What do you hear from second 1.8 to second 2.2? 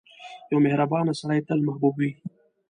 وي.